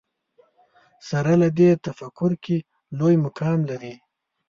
سره 1.09 1.31
له 1.41 1.49
دې 1.57 1.69
تفکر 1.85 2.31
کې 2.43 2.57
لوی 2.97 3.15
مقام 3.25 3.59
لري 3.69 3.93